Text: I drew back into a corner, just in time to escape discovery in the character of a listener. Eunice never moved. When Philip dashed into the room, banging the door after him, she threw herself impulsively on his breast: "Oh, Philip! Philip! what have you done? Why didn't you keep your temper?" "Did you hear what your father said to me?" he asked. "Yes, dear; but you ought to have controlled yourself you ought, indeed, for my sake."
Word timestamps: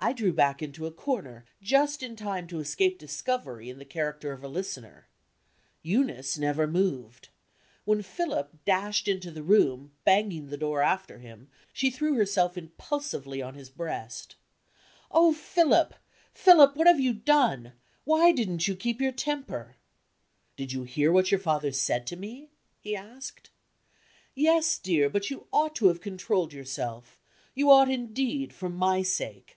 I 0.00 0.12
drew 0.12 0.32
back 0.32 0.62
into 0.62 0.86
a 0.86 0.92
corner, 0.92 1.44
just 1.60 2.04
in 2.04 2.14
time 2.14 2.46
to 2.46 2.60
escape 2.60 3.00
discovery 3.00 3.68
in 3.68 3.80
the 3.80 3.84
character 3.84 4.30
of 4.32 4.44
a 4.44 4.48
listener. 4.48 5.08
Eunice 5.82 6.38
never 6.38 6.68
moved. 6.68 7.30
When 7.84 8.02
Philip 8.02 8.64
dashed 8.64 9.08
into 9.08 9.32
the 9.32 9.42
room, 9.42 9.90
banging 10.04 10.50
the 10.50 10.56
door 10.56 10.82
after 10.82 11.18
him, 11.18 11.48
she 11.72 11.90
threw 11.90 12.14
herself 12.14 12.56
impulsively 12.56 13.42
on 13.42 13.54
his 13.56 13.70
breast: 13.70 14.36
"Oh, 15.10 15.32
Philip! 15.32 15.94
Philip! 16.32 16.76
what 16.76 16.86
have 16.86 17.00
you 17.00 17.12
done? 17.12 17.72
Why 18.04 18.30
didn't 18.30 18.68
you 18.68 18.76
keep 18.76 19.00
your 19.00 19.10
temper?" 19.10 19.74
"Did 20.56 20.70
you 20.70 20.84
hear 20.84 21.10
what 21.10 21.32
your 21.32 21.40
father 21.40 21.72
said 21.72 22.06
to 22.06 22.16
me?" 22.16 22.50
he 22.78 22.94
asked. 22.94 23.50
"Yes, 24.36 24.78
dear; 24.78 25.10
but 25.10 25.28
you 25.28 25.48
ought 25.52 25.74
to 25.74 25.88
have 25.88 26.00
controlled 26.00 26.52
yourself 26.52 27.18
you 27.56 27.68
ought, 27.68 27.90
indeed, 27.90 28.52
for 28.52 28.68
my 28.68 29.02
sake." 29.02 29.56